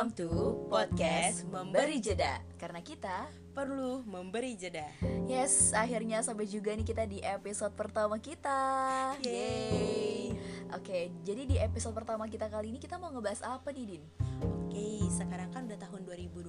[0.00, 0.32] Welcome to
[0.72, 4.88] podcast Memberi Jeda Karena kita perlu memberi jeda.
[5.28, 8.56] Yes, akhirnya sampai juga nih kita di episode pertama kita
[9.20, 10.32] Yeay.
[10.72, 14.04] Oke, jadi di episode pertama kita kali ini kita mau ngebahas apa nih Din?
[14.40, 16.48] Oke, sekarang kan udah tahun 2021.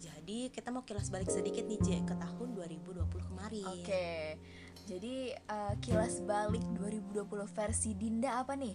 [0.00, 3.68] Jadi kita mau kilas balik sedikit nih, J, ke tahun 2020 kemarin.
[3.84, 4.40] Oke,
[4.88, 8.72] jadi uh, kilas balik 2020 versi Dinda apa nih?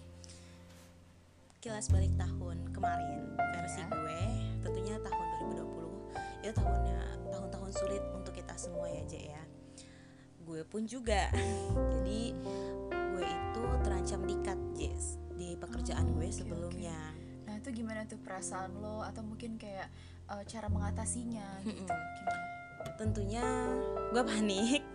[1.64, 3.88] Kilas balik tahun kemarin versi Ya.
[3.88, 4.20] gue
[4.60, 7.00] tentunya tahun 2020 itu tahunnya
[7.32, 9.42] tahun-tahun sulit untuk kita semua ya, J ya.
[10.44, 11.32] Gue pun juga.
[11.96, 12.36] Jadi
[12.92, 17.00] gue itu terancam dikat, Jess, di pekerjaan Oh, gue oke, sebelumnya.
[17.48, 19.88] Nah itu gimana tuh perasaan lo atau mungkin kayak
[20.28, 21.80] uh, cara mengatasinya gitu?
[21.88, 22.44] Gimana?
[23.00, 23.44] Tentunya
[24.12, 24.84] gue panik.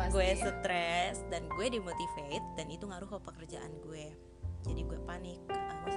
[0.00, 4.16] Ya, gue stres dan gue demotivate dan itu ngaruh ke pekerjaan gue
[4.66, 5.40] jadi gue panik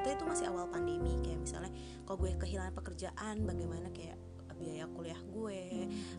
[0.09, 1.69] Maksudnya itu masih awal pandemi kayak misalnya
[2.01, 4.17] kalau gue kehilangan pekerjaan bagaimana kayak
[4.57, 5.61] biaya kuliah gue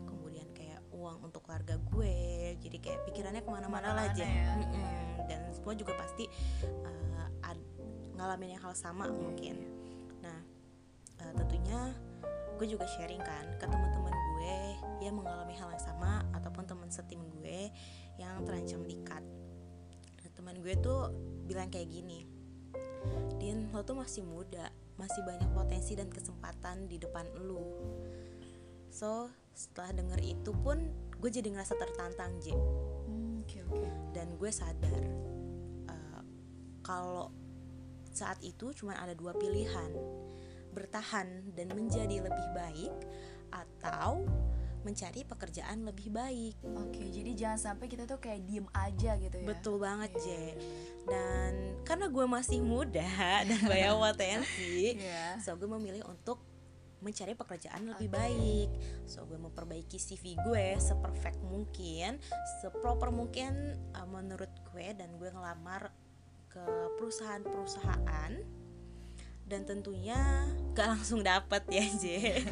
[0.07, 2.15] kemudian kayak uang untuk keluarga gue
[2.63, 4.55] jadi kayak pikirannya ke mana-mana lah aja ya.
[4.63, 5.27] Mm-mm.
[5.27, 6.23] dan semua juga pasti
[6.63, 7.67] uh, ad-
[8.15, 9.59] ngalamin yang hal sama mungkin.
[10.23, 10.39] nah
[11.27, 11.91] uh, tentunya
[12.55, 14.55] gue juga sharing kan ke teman-teman gue
[15.03, 17.67] yang mengalami hal yang sama ataupun teman setim gue
[18.15, 19.19] yang terancam dikat.
[20.15, 21.11] Nah, teman gue tuh
[21.43, 22.30] bilang kayak gini
[23.41, 24.69] Din lo tuh masih muda
[25.01, 27.65] masih banyak potensi dan kesempatan di depan lu.
[28.93, 30.77] So setelah denger itu pun
[31.17, 32.53] gue jadi ngerasa tertantang J.
[33.09, 33.89] Hmm, Oke oke.
[34.13, 35.01] dan gue sadar
[35.89, 36.23] uh,
[36.85, 37.33] kalau
[38.13, 39.89] saat itu cuma ada dua pilihan.
[40.71, 42.93] Bertahan dan menjadi lebih baik
[43.51, 44.23] atau
[44.81, 49.45] mencari pekerjaan lebih baik Oke, jadi jangan sampai kita tuh kayak diem aja gitu ya.
[49.45, 50.53] betul banget J Iya.
[51.03, 51.51] dan
[51.81, 53.05] karena gue masih muda
[53.49, 55.37] dan banyak potensi Iya.
[55.37, 56.41] so gue memilih untuk
[56.99, 58.15] mencari pekerjaan lebih Oke.
[58.15, 58.69] baik
[59.03, 62.21] so gue memperbaiki CV gue seperfect mungkin
[62.59, 63.53] seproper mungkin
[63.91, 65.89] uh, menurut gue dan gue ngelamar
[66.47, 66.61] ke
[66.99, 68.31] perusahaan-perusahaan
[69.45, 70.17] dan tentunya
[70.71, 72.05] gak langsung dapet ya J.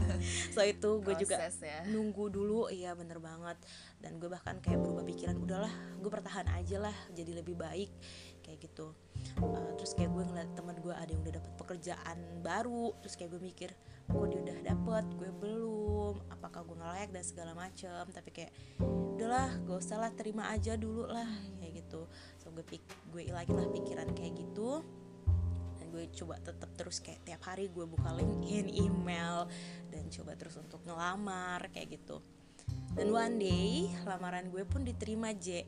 [0.54, 1.88] So itu gue juga ya.
[1.88, 2.68] nunggu dulu.
[2.68, 3.56] Iya bener banget.
[4.04, 7.88] Dan gue bahkan kayak berubah pikiran udahlah gue bertahan aja lah jadi lebih baik.
[8.44, 8.92] Kayak gitu.
[9.40, 13.36] Uh, terus kayak gue ngeliat teman gue ada yang udah dapet pekerjaan baru terus kayak
[13.36, 13.70] gue mikir
[14.10, 15.06] kok dia udah dapet?
[15.16, 16.14] Gue belum.
[16.36, 18.04] Apakah gue nggak layak dan segala macem?
[18.12, 18.52] Tapi kayak
[19.16, 21.30] udahlah gak usah lah terima aja dulu lah.
[21.64, 22.04] Kayak gitu.
[22.36, 22.84] So gue pik
[23.16, 24.84] gue ilangin lah pikiran kayak gitu
[25.90, 29.50] gue coba tetap terus kayak tiap hari gue buka LinkedIn, email
[29.90, 32.22] dan coba terus untuk ngelamar kayak gitu.
[32.94, 33.72] Dan one day
[34.06, 35.66] lamaran gue pun diterima J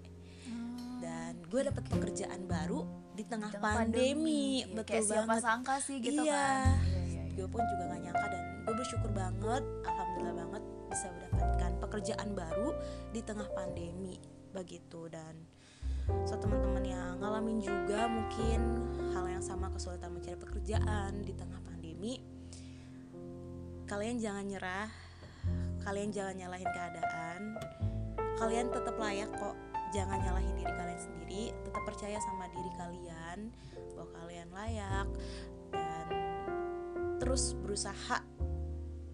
[1.01, 5.43] dan gue dapet pekerjaan baru di tengah, tengah pandemi, Iya, betul kayak siapa banget.
[5.43, 6.31] sangka sih gitu Iya.
[6.31, 6.65] kan.
[6.79, 7.33] Iya, iya, iya.
[7.35, 12.69] Gue pun juga gak nyangka dan gue bersyukur banget, alhamdulillah banget bisa mendapatkan pekerjaan baru
[13.09, 14.15] di tengah pandemi
[14.51, 15.33] begitu dan
[16.25, 18.59] so teman-teman yang ngalamin juga mungkin
[19.13, 22.21] hal yang sama kesulitan mencari pekerjaan di tengah pandemi.
[23.85, 24.89] Kalian jangan nyerah
[25.81, 27.41] kalian jangan nyalahin keadaan.
[28.37, 29.57] Kalian tetap layak kok
[29.93, 31.43] jangan nyalahin diri kalian sendiri.
[31.65, 33.39] Tetap percaya sama diri kalian
[33.97, 35.07] bahwa kalian layak
[35.73, 36.09] dan
[37.21, 38.17] terus berusaha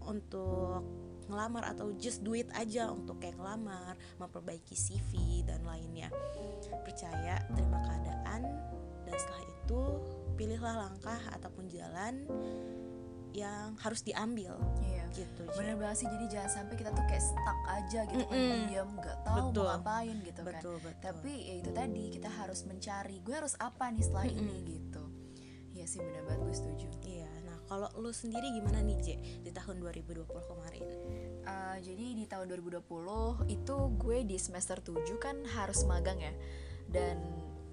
[0.07, 0.83] untuk
[1.27, 5.36] ngelamar atau just do it aja untuk kayak ngelamar, memperbaiki CV
[5.97, 6.09] lainnya.
[6.83, 8.41] Percaya, terima keadaan
[9.03, 9.81] dan setelah itu
[10.33, 12.23] pilihlah langkah ataupun jalan
[13.33, 15.05] yang harus diambil Iya.
[15.13, 15.45] gitu.
[15.53, 18.65] Bener banget sih jadi jangan sampai kita tuh kayak stuck aja gitu kan Mm-mm.
[18.65, 19.61] diam nggak tahu Betul.
[19.61, 20.53] mau ngapain gitu kan.
[20.57, 21.01] Betul, betul.
[21.03, 25.03] Tapi ya itu tadi kita harus mencari gue harus apa nih setelah ini gitu.
[25.69, 26.87] Iya sih bener banget gue setuju.
[27.03, 29.07] Iya, nah kalau lu sendiri gimana nih J
[29.43, 30.81] di tahun 2020 kemarin?
[31.47, 32.83] Uh, jadi di tahun 2020
[33.47, 36.35] itu gue di semester 7 kan harus magang ya.
[36.91, 37.23] Dan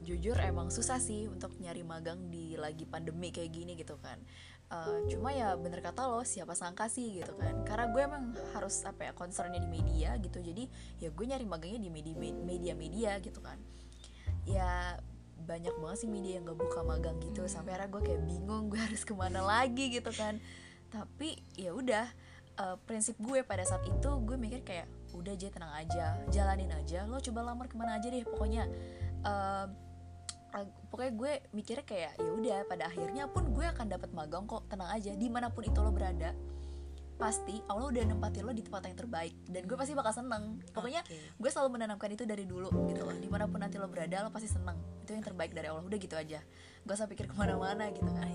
[0.05, 4.21] jujur emang susah sih untuk nyari magang di lagi pandemi kayak gini gitu kan.
[4.71, 7.67] Uh, cuma ya bener kata lo siapa sangka sih gitu kan.
[7.67, 8.25] Karena gue emang
[8.55, 10.39] harus apa ya concernnya di media gitu.
[10.39, 10.71] Jadi
[11.03, 13.59] ya gue nyari magangnya di media media media gitu kan.
[14.47, 15.03] Ya
[15.35, 17.43] banyak banget sih media yang gak buka magang gitu.
[17.51, 20.39] Sampai akhirnya gue kayak bingung gue harus ke mana lagi gitu kan.
[20.95, 22.07] Tapi ya udah
[22.59, 27.07] eh, prinsip gue pada saat itu gue mikir kayak udah aja tenang aja jalanin aja.
[27.07, 28.23] Lo coba lamar ke mana aja deh.
[28.27, 28.67] Pokoknya
[29.25, 29.67] eh,
[30.91, 34.67] pokoknya gue mikirnya kayak ya udah pada akhirnya pun gue akan dapat magang kok.
[34.71, 36.35] Tenang aja di mana pun itu lo berada
[37.15, 39.35] pasti Allah udah nempatin lo di tempat yang terbaik.
[39.47, 40.59] Dan gue pasti bakal seneng.
[40.75, 41.19] Pokoknya Oke.
[41.39, 43.15] gue selalu menanamkan itu dari dulu gitu loh.
[43.15, 44.79] Di mana pun nanti lo berada lo pasti seneng.
[45.07, 45.87] Itu yang terbaik dari Allah.
[45.87, 46.43] Udah gitu aja.
[46.85, 48.35] Gak usah pikir ke mana-mana gitu kan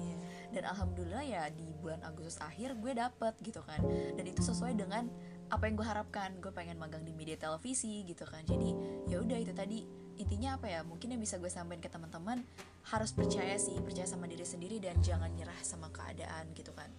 [0.50, 3.80] dan alhamdulillah ya di bulan Agustus akhir gue dapet gitu kan.
[4.18, 5.06] Dan itu sesuai dengan
[5.50, 6.34] apa yang gue harapkan.
[6.42, 8.42] Gue pengen magang di media televisi gitu kan.
[8.46, 8.74] Jadi
[9.10, 9.86] ya udah itu tadi.
[10.20, 10.82] Intinya apa ya?
[10.84, 12.44] Mungkin yang bisa gue sampaikan ke teman-teman
[12.90, 16.90] harus percaya sih percaya sama diri sendiri dan jangan nyerah sama keadaan gitu kan.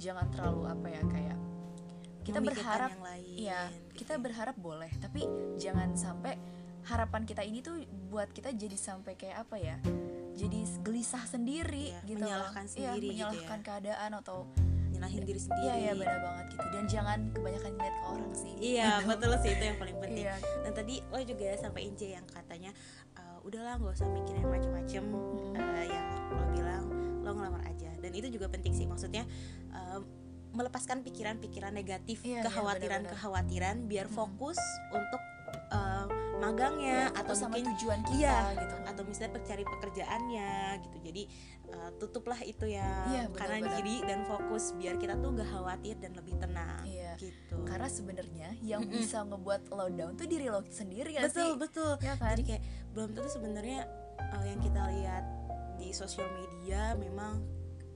[0.00, 1.38] Jangan terlalu apa ya kayak
[2.24, 4.20] kita berharap yang lain, ya gitu kita ya.
[4.24, 4.90] berharap boleh.
[4.96, 5.22] Tapi
[5.60, 6.34] jangan sampai
[6.88, 7.80] harapan kita ini tuh
[8.12, 9.76] buat kita jadi sampai kayak apa ya
[11.14, 12.26] gelisah sendiri Iya, gitu loh.
[12.26, 13.26] menyalahkan Iya, sendiri gitu ya.
[13.30, 14.38] menyalahkan keadaan atau
[14.90, 18.52] nyalahin diri sendiri iya iya benar banget gitu dan jangan kebanyakan ngeliat ke orang sih
[18.56, 20.24] Iya betul sih itu yang paling penting.
[20.24, 20.34] Iya.
[20.64, 22.70] Dan tadi lo juga sampai J yang katanya
[23.12, 25.04] "Eh, udahlah nggak usah mikirin yang macem-macem
[25.54, 26.84] eh, yang lo bilang
[27.20, 27.90] lo ngelamar aja.
[27.96, 29.22] Dan itu juga penting sih maksudnya
[29.70, 29.98] eh,
[30.50, 34.58] melepaskan pikiran-pikiran negatif, Iya, iya, kekhawatiran-kekhawatiran biar fokus
[34.90, 35.22] untuk
[35.70, 36.06] eh,
[36.46, 38.82] magangnya Iya, atau fokus sama mungkin tujuan kita iya, gitu kan.
[38.86, 40.50] atau misalnya pencari pekerjaannya
[40.80, 40.96] gitu.
[41.02, 41.22] Jadi
[41.66, 43.72] eh, tutuplah itu ya Iya, kanan benar-benar.
[43.80, 47.12] kiri dan fokus biar kita tuh gak khawatir dan lebih tenang Iya.
[47.16, 47.56] gitu.
[47.64, 51.92] karena sebenarnya yang bisa ngebuat lo down tuh diri lo sendiri ya betul sih betul
[51.98, 52.34] Ya kan?
[52.34, 53.80] jadi kayak belum tentu sebenarnya
[54.20, 55.24] uh, yang kita lihat
[55.74, 57.40] di sosial media memang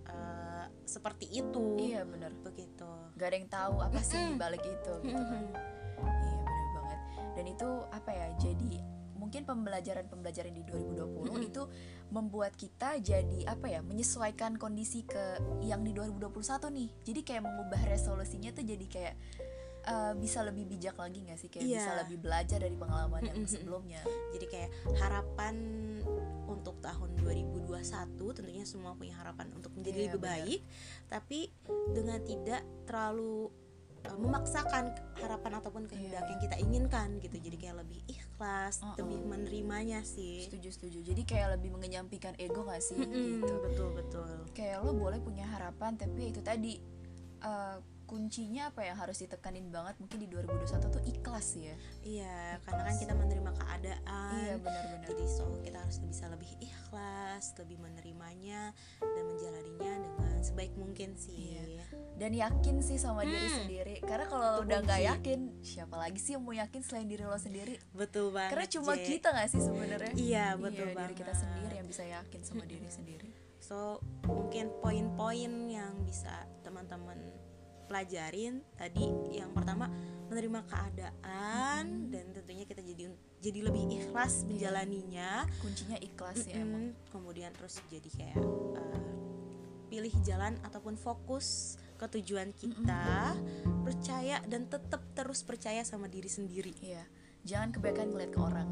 [0.05, 5.15] uh, seperti itu iya bener begitu gak ada yang tahu apa sih balik itu gitu
[5.15, 5.78] kan bener
[7.39, 8.83] dan itu apa ya jadi
[9.15, 11.63] mungkin pembelajaran-pembelajaran di 2020 itu
[12.09, 16.33] membuat kita jadi apa ya menyesuaikan kondisi ke yang di 2021
[16.71, 16.89] nih.
[17.05, 19.15] Jadi kayak mengubah resolusinya tuh jadi kayak
[19.85, 21.51] eh, bisa lebih bijak lagi nggak sih?
[21.51, 21.77] Kayak Iya.
[21.77, 24.01] bisa lebih belajar dari pengalaman yang sebelumnya.
[24.33, 25.55] Jadi kayak harapan
[26.47, 30.33] untuk tahun 2021 tentunya semua punya harapan untuk menjadi Iya, lebih benar.
[30.47, 30.61] baik.
[31.11, 31.39] Tapi
[31.93, 33.51] dengan tidak terlalu
[34.09, 36.31] uh, memaksakan harapan ataupun kehendak Iya.
[36.31, 37.37] yang kita inginkan gitu.
[37.39, 38.97] Jadi kayak lebih ikhlas Uh-uh.
[38.99, 40.45] lebih menerimanya sih.
[40.45, 40.99] Setuju setuju.
[41.05, 42.97] Jadi kayak lebih mengenyampikan ego nggak sih?
[42.97, 43.55] Mm-mm, gitu.
[43.63, 44.31] Betul betul.
[44.53, 46.81] Kayak lo boleh punya harapan tapi itu tadi
[47.39, 47.77] eh,
[48.09, 52.97] kuncinya apa yang harus ditekanin banget mungkin di 2021 tuh ikhlas ya Iya, karena kan
[52.97, 54.33] kita menerima keadaan.
[54.39, 60.73] iya benar-benar Jadi so kita harus bisa lebih ikhlas, lebih menerimanya dan menjalaninya dengan sebaik
[60.75, 61.61] mungkin sih.
[61.61, 61.85] Iya.
[62.15, 63.59] dan yakin sih sama diri Hmm.
[63.61, 67.37] sendiri karena kalau udah nggak yakin siapa lagi sih yang mau yakin selain diri lo
[67.37, 68.51] sendiri Betul banget.
[68.51, 69.01] karena cuma J.
[69.07, 71.15] kita nggak sih sebenarnya Iya, betul diri banget.
[71.17, 73.31] kita sendiri yang bisa yakin sama diri sendiri
[73.61, 76.31] So mungkin poin-poin yang bisa
[76.61, 77.19] teman-teman
[77.89, 79.89] pelajarin tadi yang pertama
[80.29, 83.09] menerima keadaan dan tentunya kita jadi
[83.41, 85.49] jadi lebih ikhlas menjalaninya.
[85.65, 86.93] kuncinya ikhlas ya emang.
[87.09, 88.37] Kemudian terus jadi kayak
[88.77, 89.09] uh,
[89.89, 93.35] pilih jalan ataupun fokus ke tujuan kita.
[93.89, 96.77] Percaya dan tetap terus percaya sama diri sendiri.
[96.85, 97.03] Iya
[97.41, 98.69] jangan kebanyakan ngeliat ke orang.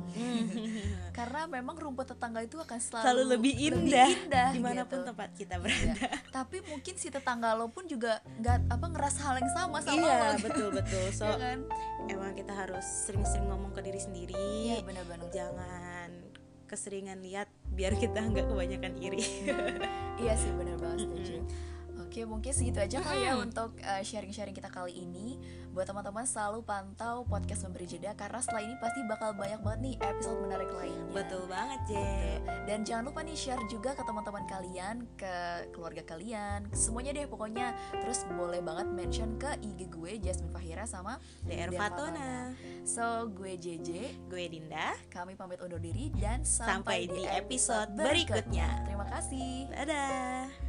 [1.18, 5.08] Karena memang rumput tetangga itu akan selalu, selalu lebih indah, indah di mana pun gitu.
[5.08, 5.62] tempat kita Iya.
[5.62, 6.08] berada.
[6.30, 10.16] Tapi mungkin si tetangga lo pun juga nggak apa ngerasa hal yang sama sama iya
[10.28, 10.40] lo.
[10.40, 11.06] betul betul.
[11.16, 11.58] So Iya kan?
[12.06, 14.36] emang kita harus sering-sering ngomong ke diri sendiri.
[14.36, 15.28] Iya benar-benar.
[15.30, 16.10] Jangan
[16.66, 19.22] keseringan lihat biar kita nggak kebanyakan iri.
[20.16, 21.44] Iya sih benar banget setuju
[22.06, 25.36] Oke mungkin segitu aja kali ya untuk uh, sharing-sharing kita kali ini
[25.74, 29.94] Buat teman-teman selalu pantau podcast Memberi Jeda Karena setelah ini pasti bakal banyak banget nih
[30.00, 32.36] episode menarik lainnya betul banget J Tuh.
[32.66, 35.34] Dan jangan lupa nih share juga ke teman-teman kalian, ke
[35.70, 37.72] keluarga kalian, semuanya deh pokoknya.
[37.94, 43.90] Terus boleh banget mention ke IG gue Jasmine Fahira sama DR Fatona So gue JJ,
[44.26, 48.06] gue Dinda kami pamit undur diri dan Sampai sampai, di episode berikutnya.
[48.10, 48.68] berikutnya.
[48.86, 49.70] Terima kasih.
[49.72, 50.65] dadah